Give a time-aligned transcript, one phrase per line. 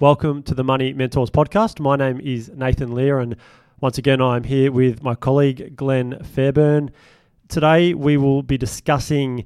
[0.00, 1.78] Welcome to the Money Mentors podcast.
[1.78, 3.36] My name is Nathan Lear, and
[3.82, 6.90] once again, I'm here with my colleague Glenn Fairburn.
[7.48, 9.44] Today, we will be discussing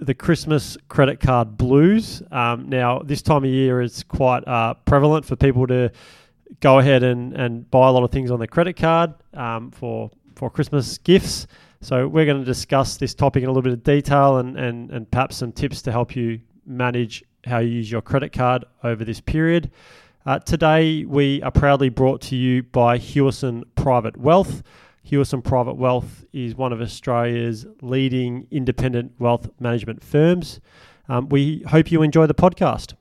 [0.00, 2.24] the Christmas credit card blues.
[2.32, 5.92] Um, now, this time of year is quite uh, prevalent for people to
[6.58, 10.10] go ahead and, and buy a lot of things on their credit card um, for,
[10.34, 11.46] for Christmas gifts.
[11.82, 14.90] So, we're going to discuss this topic in a little bit of detail and, and,
[14.90, 19.04] and perhaps some tips to help you manage how you use your credit card over
[19.04, 19.70] this period.
[20.26, 24.62] Uh, today, we are proudly brought to you by Hewison Private Wealth.
[25.06, 30.60] Hewison Private Wealth is one of Australia's leading independent wealth management firms.
[31.08, 32.94] Um, we hope you enjoy the podcast.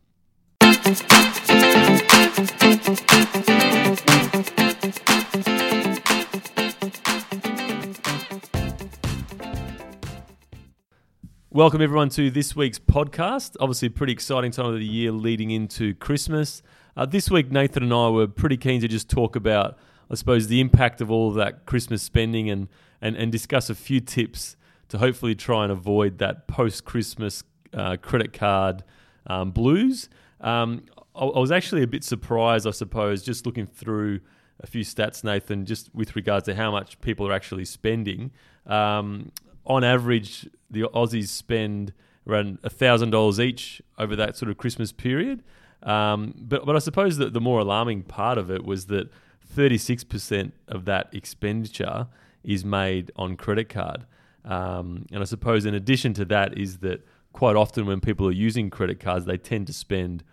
[11.56, 13.58] Welcome everyone to this week's podcast.
[13.60, 16.64] Obviously, a pretty exciting time of the year leading into Christmas.
[16.98, 19.78] Uh, this week, Nathan and I were pretty keen to just talk about,
[20.10, 22.70] I suppose, the impact of all of that Christmas spending and
[23.02, 24.56] and, and discuss a few tips
[24.90, 28.84] to hopefully try and avoid that post-Christmas uh, credit card
[29.28, 30.10] um, blues.
[30.42, 34.22] Um, I, I was actually a bit surprised, I suppose, just looking through
[34.60, 38.32] a few stats, Nathan, just with regards to how much people are actually spending.
[38.66, 39.32] Um,
[39.66, 41.94] on average, the Aussies spend
[42.28, 45.44] around thousand dollars each over that sort of Christmas period.
[45.82, 49.10] Um, but but I suppose that the more alarming part of it was that
[49.46, 52.08] thirty six percent of that expenditure
[52.44, 54.06] is made on credit card.
[54.46, 58.32] Um, and I suppose in addition to that is that quite often when people are
[58.32, 60.24] using credit cards, they tend to spend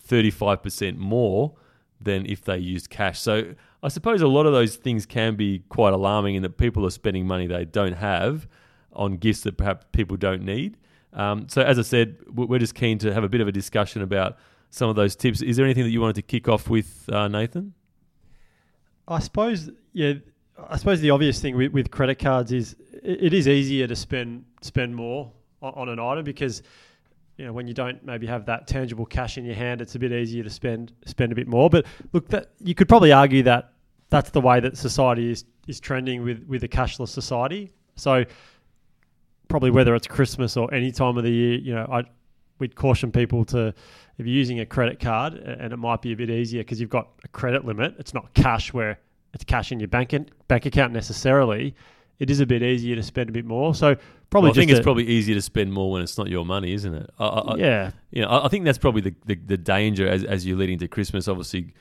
[0.00, 1.54] thirty five percent more
[2.00, 3.20] than if they used cash.
[3.20, 6.86] So I suppose a lot of those things can be quite alarming in that people
[6.86, 8.46] are spending money they don't have
[8.98, 10.76] on gifts that perhaps people don't need.
[11.12, 14.02] Um, so, as I said, we're just keen to have a bit of a discussion
[14.02, 14.36] about
[14.70, 15.40] some of those tips.
[15.40, 17.72] Is there anything that you wanted to kick off with, uh, Nathan?
[19.06, 20.14] I suppose, yeah.
[20.68, 24.44] I suppose the obvious thing with, with credit cards is it, is easier to spend
[24.60, 25.30] spend more
[25.62, 26.62] on, on an item because
[27.36, 29.98] you know when you don't maybe have that tangible cash in your hand, it's a
[29.98, 31.70] bit easier to spend spend a bit more.
[31.70, 33.72] But look, that you could probably argue that
[34.10, 37.72] that's the way that society is is trending with with a cashless society.
[37.94, 38.24] So
[39.48, 42.04] probably whether it's Christmas or any time of the year, you know, I
[42.58, 43.68] we'd caution people to
[44.18, 46.90] if you're using a credit card and it might be a bit easier because you've
[46.90, 47.94] got a credit limit.
[47.98, 48.98] It's not cash where
[49.32, 50.14] it's cash in your bank
[50.48, 51.74] bank account necessarily.
[52.18, 53.76] It is a bit easier to spend a bit more.
[53.76, 53.94] So
[54.30, 56.72] probably, well, I think it's probably easier to spend more when it's not your money,
[56.72, 57.10] isn't it?
[57.18, 60.44] I, I, yeah, you know, I think that's probably the, the, the danger as as
[60.44, 61.28] you're leading to Christmas.
[61.28, 61.74] Obviously,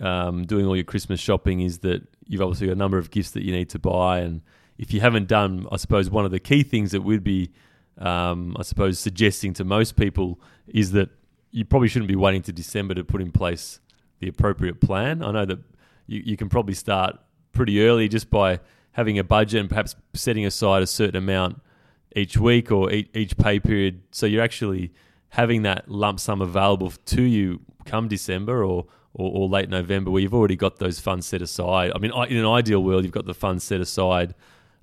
[0.00, 3.32] um, doing all your Christmas shopping is that you've obviously got a number of gifts
[3.32, 4.40] that you need to buy and
[4.78, 7.50] if you haven't done, I suppose one of the key things that we'd be,
[7.98, 11.08] um, I suppose, suggesting to most people is that
[11.50, 13.80] you probably shouldn't be waiting to December to put in place
[14.20, 15.22] the appropriate plan.
[15.22, 15.58] I know that
[16.06, 17.18] you, you can probably start
[17.52, 18.60] pretty early just by
[18.92, 21.60] having a budget and perhaps setting aside a certain amount
[22.14, 24.02] each week or each, pay period.
[24.10, 24.92] So you're actually
[25.30, 30.22] having that lump sum available to you come December or, or, or, late November where
[30.22, 31.92] you've already got those funds set aside.
[31.94, 34.34] I mean, in an ideal world, you've got the funds set aside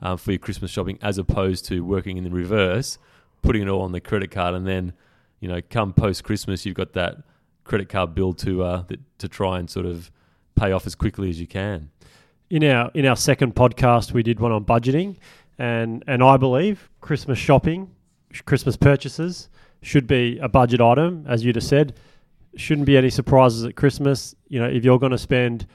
[0.03, 2.99] um, for your Christmas shopping, as opposed to working in the reverse,
[3.41, 4.93] putting it all on the credit card, and then
[5.39, 7.17] you know, come post Christmas, you've got that
[7.63, 8.83] credit card bill to uh,
[9.17, 10.11] to try and sort of
[10.55, 11.89] pay off as quickly as you can.
[12.49, 15.17] In our in our second podcast, we did one on budgeting,
[15.57, 17.89] and and I believe Christmas shopping,
[18.45, 19.49] Christmas purchases
[19.81, 21.93] should be a budget item, as you just said.
[22.55, 24.35] Shouldn't be any surprises at Christmas.
[24.47, 25.65] You know, if you're going to spend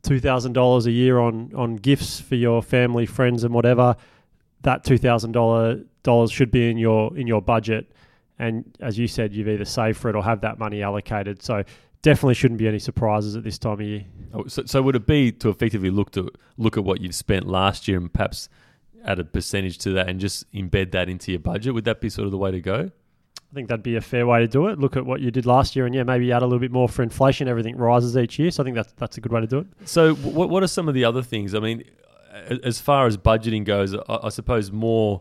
[0.00, 3.96] two thousand dollars a year on on gifts for your family, friends, and whatever,
[4.62, 7.92] that two thousand dollars should be in your in your budget.
[8.38, 11.42] And as you said, you've either saved for it or have that money allocated.
[11.42, 11.62] So
[12.00, 14.04] definitely shouldn't be any surprises at this time of year.
[14.34, 17.46] Oh, so, so would it be to effectively look to look at what you've spent
[17.46, 18.48] last year and perhaps
[19.04, 21.74] add a percentage to that and just embed that into your budget?
[21.74, 22.90] Would that be sort of the way to go?
[23.52, 24.78] I think that'd be a fair way to do it.
[24.78, 26.88] Look at what you did last year, and yeah, maybe add a little bit more
[26.88, 27.48] for inflation.
[27.48, 29.66] Everything rises each year, so I think that's that's a good way to do it.
[29.84, 31.54] So, what what are some of the other things?
[31.54, 31.84] I mean,
[32.64, 35.20] as far as budgeting goes, I, I suppose more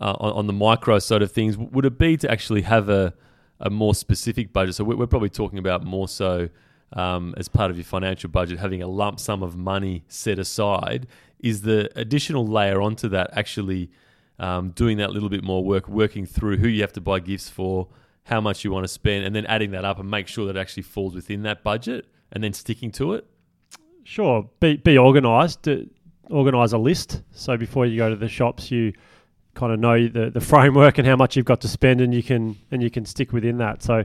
[0.00, 3.14] uh, on, on, the micro side of things, would it be to actually have a
[3.58, 4.76] a more specific budget?
[4.76, 6.50] So, we're, probably talking about more so
[6.92, 11.08] um, as part of your financial budget, having a lump sum of money set aside.
[11.40, 13.90] Is the additional layer onto that actually?
[14.42, 17.48] Um, doing that little bit more work, working through who you have to buy gifts
[17.48, 17.88] for,
[18.24, 20.56] how much you want to spend, and then adding that up and make sure that
[20.56, 23.26] it actually falls within that budget, and then sticking to it.
[24.04, 25.68] Sure, be be organised.
[26.30, 27.22] Organise a list.
[27.30, 28.92] So before you go to the shops, you
[29.54, 32.22] kind of know the, the framework and how much you've got to spend, and you
[32.22, 33.82] can and you can stick within that.
[33.82, 34.04] So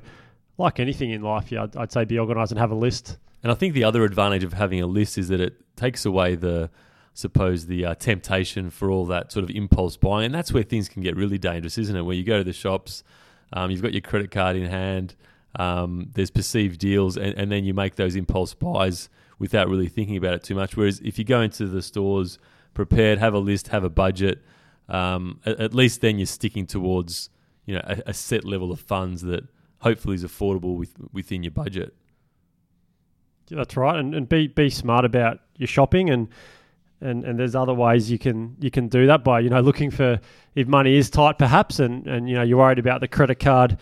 [0.57, 3.17] like anything in life, yeah, I'd, I'd say be organised and have a list.
[3.43, 6.35] And I think the other advantage of having a list is that it takes away
[6.35, 6.69] the,
[7.17, 10.27] suppose, the uh, temptation for all that sort of impulse buying.
[10.27, 12.03] And that's where things can get really dangerous, isn't it?
[12.03, 13.03] Where you go to the shops,
[13.53, 15.15] um, you've got your credit card in hand,
[15.55, 19.09] um, there's perceived deals, and, and then you make those impulse buys
[19.39, 20.77] without really thinking about it too much.
[20.77, 22.37] Whereas if you go into the stores
[22.75, 24.43] prepared, have a list, have a budget,
[24.87, 27.31] um, at, at, least then you're sticking towards
[27.65, 29.43] you know a, a set level of funds that
[29.79, 31.95] hopefully is affordable with, within your budget.
[33.49, 36.27] Yeah, that's right, and, and be be smart about your shopping, and
[37.01, 39.91] and and there's other ways you can you can do that by you know looking
[39.91, 40.19] for
[40.55, 43.77] if money is tight perhaps, and and you know you're worried about the credit card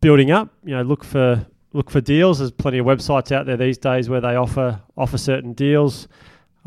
[0.00, 0.52] building up.
[0.64, 2.38] You know, look for look for deals.
[2.38, 6.08] There's plenty of websites out there these days where they offer offer certain deals.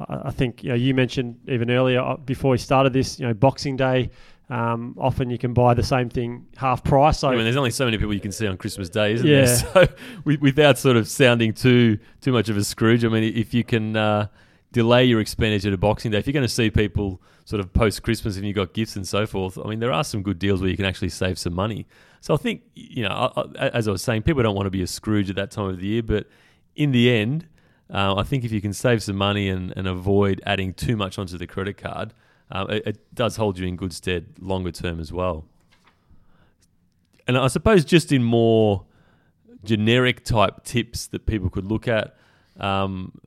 [0.07, 3.34] I think you know you mentioned even earlier uh, before we started this, you know,
[3.34, 4.10] Boxing Day
[4.50, 7.19] um, often you can buy the same thing half price.
[7.19, 9.28] So I mean, there's only so many people you can see on Christmas Day, isn't
[9.28, 9.45] yeah.
[9.45, 9.88] there?
[10.25, 13.63] So without sort of sounding too too much of a Scrooge, I mean, if you
[13.63, 14.28] can uh,
[14.71, 18.04] delay your expenditure to Boxing Day, if you're going to see people sort of post
[18.04, 20.62] Christmas and you've got gifts and so forth, I mean, there are some good deals
[20.62, 21.88] where you can actually save some money.
[22.21, 24.88] So I think you know, as I was saying, people don't want to be a
[24.88, 26.27] Scrooge at that time of the year, but
[26.75, 27.48] in the end,
[27.92, 31.18] uh, I think if you can save some money and, and avoid adding too much
[31.18, 32.13] onto the credit card
[32.51, 35.45] um, it, it, does hold you in good stead longer term as well.
[37.27, 38.86] And I suppose just in more
[39.63, 42.16] generic type tips that people could look at,
[42.60, 43.19] um,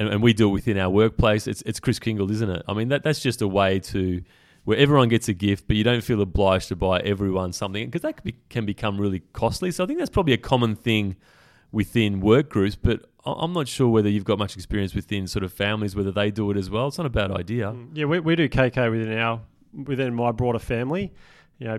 [0.00, 1.46] and, and, we do it within our workplace.
[1.46, 2.62] It's it's Kris Kringle, isn't it?
[2.66, 4.22] I mean that that's just a way to
[4.64, 8.02] where everyone gets a gift, but you don't feel obliged to buy everyone something because
[8.02, 9.70] that can, be, can become really costly.
[9.70, 11.16] So I think that's probably a common thing
[11.72, 15.52] within work groups, but I'm not sure whether you've got much experience within sort of
[15.52, 16.88] families, whether they do it as well.
[16.88, 17.66] It's not a bad idea.
[17.66, 19.40] Mm, yeah, we, we do KK within our
[19.72, 21.12] within my broader family.
[21.58, 21.78] You know,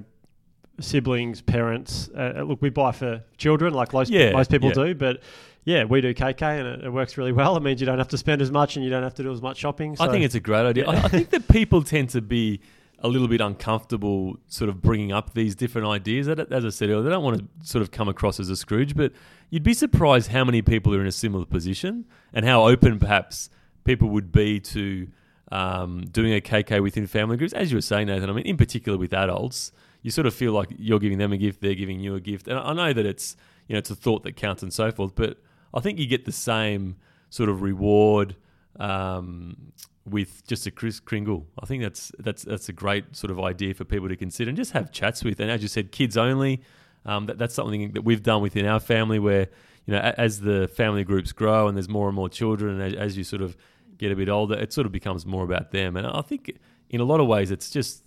[0.79, 2.09] siblings, parents.
[2.15, 4.85] Uh, uh look, we buy for children like most, yeah, most people yeah.
[4.85, 5.21] do, but
[5.63, 7.55] yeah, we do KK and it, it, works really well.
[7.55, 9.31] It means you don't have to spend as much and you don't have to do
[9.31, 9.95] as much shopping.
[9.95, 10.03] So.
[10.03, 10.87] I think it's a great idea.
[10.87, 12.61] I, I think that people tend to be
[13.03, 16.27] a little bit uncomfortable sort of bringing up these different ideas.
[16.27, 18.95] As I said earlier, they don't want to sort of come across as a Scrooge,
[18.95, 19.11] but
[19.49, 23.49] you'd be surprised how many people are in a similar position and how open perhaps
[23.83, 25.07] people would be to
[25.51, 27.53] um, doing a KK within family groups.
[27.53, 29.71] As you were saying, Nathan, I mean, in particular with adults,
[30.03, 32.47] you sort of feel like you're giving them a gift, they're giving you a gift.
[32.47, 33.35] And I know that it's,
[33.67, 35.37] you know, it's a thought that counts and so forth, but
[35.73, 36.97] I think you get the same
[37.29, 38.35] sort of reward
[38.79, 39.71] um,
[40.05, 41.47] with just a Kris Kringle.
[41.61, 44.57] I think that's that's that's a great sort of idea for people to consider and
[44.57, 45.39] just have chats with.
[45.39, 46.61] And as you said, kids only.
[47.03, 49.47] Um, that, that's something that we've done within our family, where
[49.85, 52.99] you know as the family groups grow and there's more and more children, and as,
[52.99, 53.57] as you sort of
[53.97, 55.95] get a bit older, it sort of becomes more about them.
[55.95, 56.59] And I think
[56.89, 58.03] in a lot of ways, it's just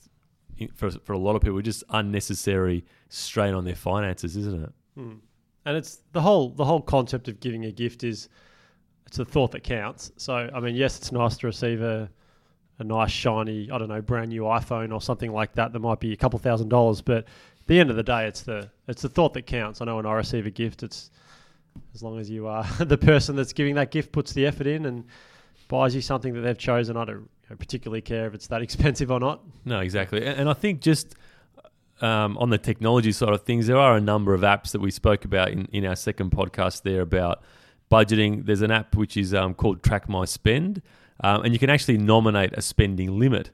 [0.74, 4.72] for for a lot of people, just unnecessary strain on their finances, isn't it?
[4.98, 5.18] Mm.
[5.66, 8.28] And it's the whole the whole concept of giving a gift is
[9.06, 10.12] it's the thought that counts.
[10.16, 12.10] So, I mean, yes, it's nice to receive a,
[12.78, 16.00] a nice, shiny, I don't know, brand new iPhone or something like that that might
[16.00, 17.00] be a couple thousand dollars.
[17.00, 19.80] But at the end of the day, it's the it's the thought that counts.
[19.80, 21.10] I know when I receive a gift, it's
[21.94, 24.86] as long as you are the person that's giving that gift puts the effort in
[24.86, 25.04] and
[25.68, 26.96] buys you something that they've chosen.
[26.96, 27.28] I don't
[27.58, 29.42] particularly care if it's that expensive or not.
[29.64, 30.24] No, exactly.
[30.24, 31.14] And, and I think just
[32.00, 34.90] um, on the technology side of things, there are a number of apps that we
[34.90, 37.42] spoke about in, in our second podcast there about
[37.90, 40.82] budgeting, there's an app which is um, called Track My Spend,
[41.22, 43.50] um, and you can actually nominate a spending limit.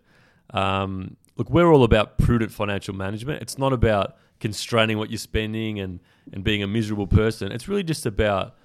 [0.51, 3.43] Um, look, we're all about prudent financial management.
[3.43, 6.01] It's not about constraining what you're spending and,
[6.33, 7.53] and being a miserable person.
[7.53, 8.57] It's really just about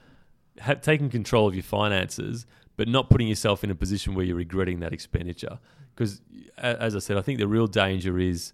[0.61, 2.45] ha- taking control of your finances,
[2.77, 5.59] but not putting yourself in a position where you're regretting that expenditure.
[5.93, 6.21] Because,
[6.57, 8.53] as I said, I think the real danger is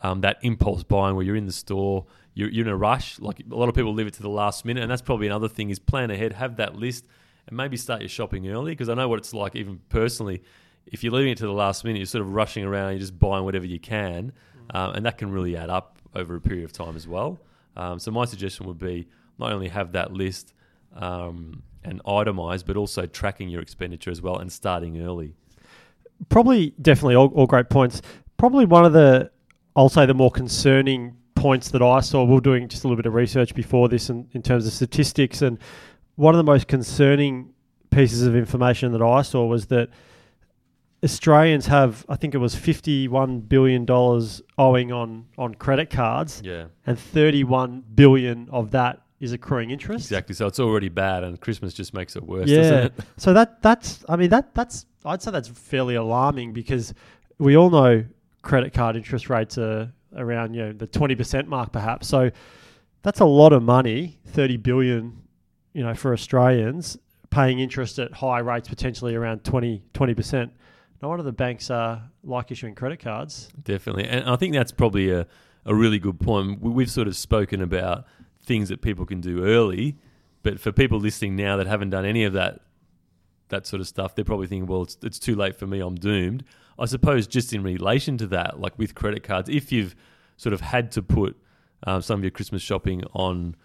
[0.00, 3.18] um, that impulse buying where you're in the store you're, you're in a rush.
[3.20, 5.48] Like a lot of people leave it to the last minute, and that's probably another
[5.48, 7.06] thing is plan ahead, have that list,
[7.46, 8.72] and maybe start your shopping early.
[8.72, 10.42] Because I know what it's like, even personally.
[10.86, 13.18] If you're leaving it to the last minute, you're sort of rushing around, you're just
[13.18, 14.32] buying whatever you can,
[14.70, 17.38] um, and that can really add up over a period of time as well.
[17.76, 19.06] Um, so my suggestion would be
[19.38, 20.54] not only have that list
[20.96, 25.34] um, and itemize, but also tracking your expenditure as well and starting early.
[26.28, 28.02] Probably, definitely, all, all great points.
[28.36, 29.30] Probably one of the,
[29.74, 32.24] I'll say, the more concerning points that I saw.
[32.24, 34.72] We were doing just a little bit of research before this in, in terms of
[34.72, 35.58] statistics, and
[36.16, 37.52] one of the most concerning
[37.90, 39.88] pieces of information that I saw was that
[41.04, 46.42] Australians have, I think it was fifty-one billion dollars owing on on credit cards.
[46.44, 50.06] Yeah, and thirty-one billion of that is accruing interest.
[50.06, 50.34] Exactly.
[50.34, 52.48] So it's already bad, and Christmas just makes it worse.
[52.48, 52.84] Yeah.
[52.84, 52.94] It?
[53.16, 56.92] so that that's, I mean, that that's, I'd say that's fairly alarming because
[57.38, 58.04] we all know
[58.42, 62.06] credit card interest rates are around you know the twenty percent mark, perhaps.
[62.08, 62.30] So
[63.02, 65.22] that's a lot of money, thirty billion,
[65.72, 66.98] you know, for Australians
[67.30, 69.80] paying interest at high rates, potentially around 20
[70.14, 70.52] percent.
[71.00, 73.48] No wonder the banks are like issuing credit cards.
[73.64, 75.26] Definitely, and I think that's probably a
[75.64, 76.60] a really good point.
[76.60, 78.04] We- We've sort of spoken about
[78.44, 79.96] things that people can do early,
[80.42, 82.60] but for people listening now that haven't done any of that
[83.48, 85.94] that sort of stuff, they're probably thinking, well, it's, it's too late for me, I'm
[85.94, 86.42] doomed.
[86.78, 89.94] I suppose just in relation to that, like with credit cards, if you've
[90.36, 91.36] sort of had to put
[91.86, 93.56] um, some of your Christmas shopping on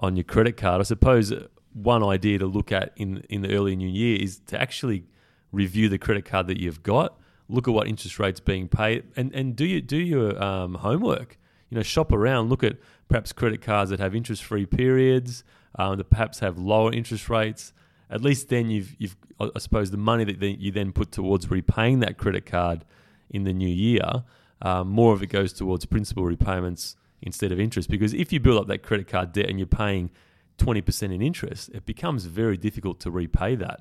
[0.00, 1.32] on your credit card, I suppose
[1.72, 5.04] one idea to look at in in the early new year is to actually
[5.52, 7.18] review the credit card that you've got,
[7.48, 11.38] look at what interest rates being paid, and and do you do your um, homework.
[11.70, 12.76] You know, shop around, look at
[13.08, 15.42] perhaps credit cards that have interest free periods,
[15.76, 17.72] um, that perhaps have lower interest rates.
[18.10, 22.00] At least then you've you've I suppose the money that you then put towards repaying
[22.00, 22.84] that credit card
[23.30, 24.24] in the new year,
[24.62, 27.88] um, more of it goes towards principal repayments instead of interest.
[27.88, 30.10] Because if you build up that credit card debt and you're paying
[30.58, 33.80] twenty percent in interest, it becomes very difficult to repay that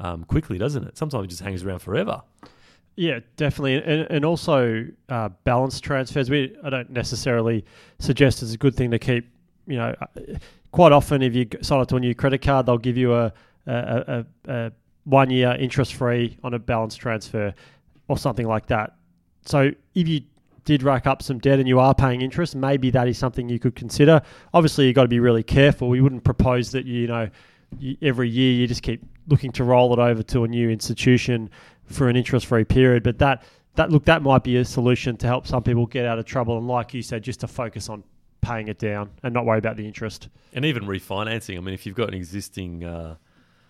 [0.00, 0.96] um, quickly, doesn't it?
[0.96, 2.22] Sometimes it just hangs around forever.
[2.96, 6.28] Yeah, definitely, and, and also uh, balance transfers.
[6.30, 7.64] We I don't necessarily
[8.00, 9.28] suggest it's a good thing to keep.
[9.68, 10.06] You know, uh,
[10.72, 13.32] quite often if you sign up to a new credit card, they'll give you a
[13.72, 14.72] a, a, a
[15.04, 17.54] one year interest free on a balance transfer
[18.08, 18.94] or something like that.
[19.44, 20.22] So if you
[20.64, 23.58] did rack up some debt and you are paying interest, maybe that is something you
[23.58, 24.20] could consider.
[24.52, 25.88] Obviously, you've got to be really careful.
[25.88, 27.30] We wouldn't propose that you know
[27.78, 31.50] you, every year you just keep looking to roll it over to a new institution
[31.84, 33.02] for an interest-free period.
[33.02, 33.44] But that
[33.76, 36.58] that look that might be a solution to help some people get out of trouble.
[36.58, 38.04] And like you said, just to focus on
[38.40, 40.28] paying it down and not worry about the interest.
[40.52, 41.56] And even refinancing.
[41.56, 43.16] I mean, if you've got an existing uh,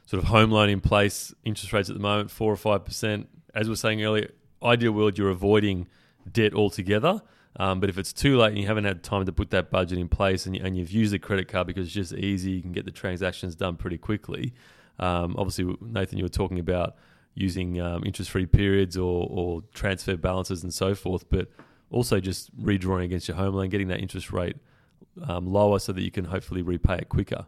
[0.09, 3.29] sort of home loan in place, interest rates at the moment four or five percent.
[3.55, 4.31] As we were saying earlier,
[4.63, 5.87] ideal world you're avoiding
[6.33, 7.21] debt altogether.
[7.57, 9.99] Um, but if it's too late and you haven't had time to put that budget
[9.99, 12.63] in place and, you, and you've used the credit card because it's just easy, you
[12.63, 14.55] can get the transactions done pretty quickly.
[14.99, 16.97] Um, obviously, Nathan, you were talking about
[17.35, 21.49] using um, interest-free periods or, or transfer balances and so forth, but
[21.91, 24.57] also just redrawing against your home loan, getting that interest rate
[25.27, 27.47] um, lower so that you can hopefully repay it quicker.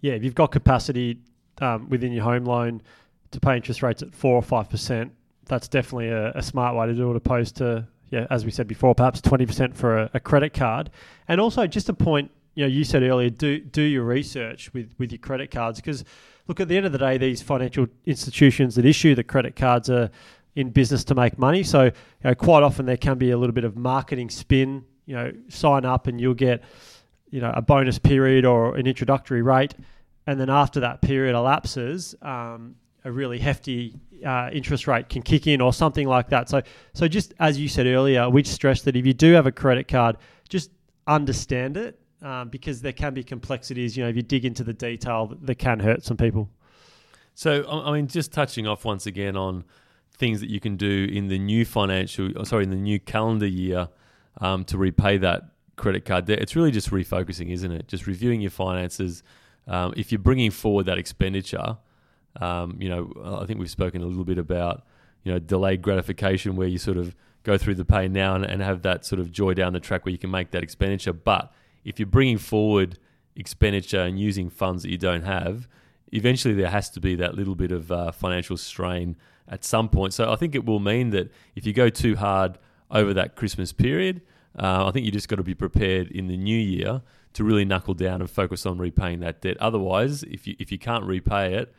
[0.00, 1.18] Yeah, if you've got capacity
[1.60, 2.82] um, within your home loan
[3.30, 5.12] to pay interest rates at four or five percent,
[5.46, 8.68] that's definitely a, a smart way to do it, opposed to yeah, as we said
[8.68, 10.90] before, perhaps twenty percent for a, a credit card.
[11.28, 14.94] And also, just a point, you know, you said earlier, do do your research with
[14.98, 16.04] with your credit cards because
[16.46, 19.90] look, at the end of the day, these financial institutions that issue the credit cards
[19.90, 20.10] are
[20.54, 21.62] in business to make money.
[21.62, 21.92] So, you
[22.24, 24.84] know, quite often there can be a little bit of marketing spin.
[25.04, 26.64] You know, sign up and you'll get,
[27.30, 29.74] you know, a bonus period or an introductory rate,
[30.26, 35.46] and then after that period elapses, um, a really hefty uh, interest rate can kick
[35.46, 36.48] in or something like that.
[36.48, 39.52] So, so just as you said earlier, we stress that if you do have a
[39.52, 40.16] credit card,
[40.48, 40.70] just
[41.06, 43.96] understand it um, because there can be complexities.
[43.96, 46.50] You know, if you dig into the detail, that can hurt some people.
[47.34, 49.64] So, I mean, just touching off once again on
[50.16, 53.88] things that you can do in the new financial, sorry, in the new calendar year
[54.40, 55.44] um, to repay that
[55.76, 56.40] credit card debt.
[56.40, 57.88] It's really just refocusing, isn't it?
[57.88, 59.22] Just reviewing your finances.
[59.66, 61.78] Um, if you're bringing forward that expenditure,
[62.40, 64.84] um, you know, I think we've spoken a little bit about,
[65.22, 68.62] you know, delayed gratification where you sort of go through the pain now and, and
[68.62, 71.12] have that sort of joy down the track where you can make that expenditure.
[71.12, 71.52] But
[71.84, 72.98] if you're bringing forward
[73.36, 75.68] expenditure and using funds that you don't have,
[76.12, 79.16] eventually there has to be that little bit of uh, financial strain
[79.48, 80.12] at some point.
[80.14, 82.58] So I think it will mean that if you go too hard
[82.90, 84.22] over that Christmas period,
[84.58, 87.02] uh, I think you just got to be prepared in the new year
[87.34, 89.56] to really knuckle down and focus on repaying that debt.
[89.60, 91.74] Otherwise, if you if you can't repay it,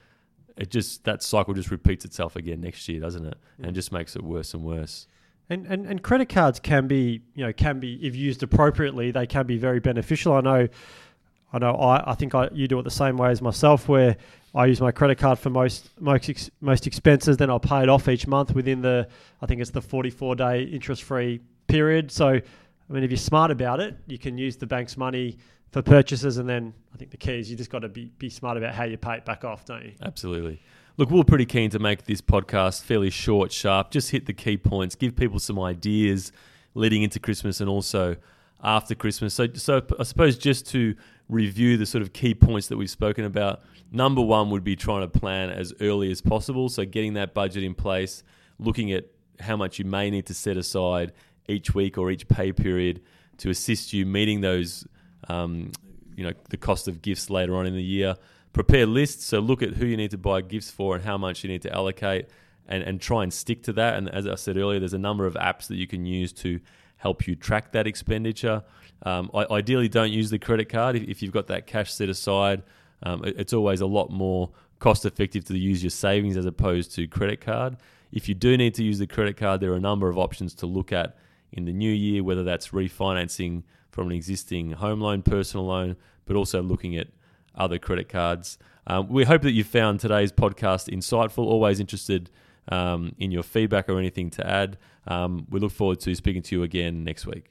[0.55, 3.38] it just that cycle just repeats itself again next year, doesn't it?
[3.62, 5.07] And just makes it worse and worse.
[5.50, 9.25] And, and and credit cards can be you know can be if used appropriately they
[9.25, 10.34] can be very beneficial.
[10.34, 10.67] I know,
[11.53, 14.17] I know I, I think I you do it the same way as myself where
[14.53, 17.38] I use my credit card for most most ex, most expenses.
[17.38, 19.07] Then I'll pay it off each month within the
[19.41, 22.12] I think it's the forty four day interest free period.
[22.12, 22.41] So
[22.89, 25.38] I mean if you're smart about it, you can use the bank's money
[25.72, 28.29] for purchases, and then I think the key is you just got to be be
[28.29, 29.94] smart about how you pay it back off, don't you?
[30.01, 30.62] Absolutely.
[30.98, 34.34] Look, we we're pretty keen to make this podcast fairly short, sharp, just hit the
[34.34, 36.32] key points, give people some ideas
[36.74, 38.15] leading into Christmas and also
[38.63, 39.34] after Christmas.
[39.34, 40.96] So, so I suppose just to
[41.29, 45.01] review the sort of key points that we've spoken about, number one would be trying
[45.01, 46.70] to plan as early as possible.
[46.70, 48.24] So, getting that budget in place,
[48.58, 49.06] looking at
[49.39, 51.13] how much you may need to set aside
[51.48, 53.01] each week or each pay period
[53.38, 54.88] to assist you meeting those,
[55.30, 55.72] um,
[56.16, 58.16] you know, the cost of gifts later on in the year
[58.58, 59.24] prepare lists.
[59.25, 61.62] So look at who you need to buy gifts for and how much you need
[61.62, 62.27] to allocate,
[62.68, 63.96] and, and try and stick to that.
[63.96, 66.60] And as I said earlier, there's a number of apps that you can use to
[66.98, 68.63] help you track that expenditure.
[69.04, 72.10] Um, I, ideally, don't use the credit card if, if you've got that cash set
[72.10, 72.63] aside.
[73.04, 74.50] Um, it, it's always a lot more
[74.80, 77.77] cost effective to use your savings as opposed to credit card.
[78.12, 80.56] If you do need to use the credit card, there are a number of options
[80.56, 81.16] to look at
[81.51, 86.36] in the new year, whether that's refinancing from an existing home loan, personal loan, but
[86.36, 87.08] also looking at
[87.56, 88.58] other credit cards.
[88.86, 91.46] Um, we hope that you found today's podcast insightful.
[91.46, 92.30] Always interested
[92.70, 94.77] um, in your feedback or anything to add.
[95.08, 97.46] Um, we look forward to speaking to you again next week.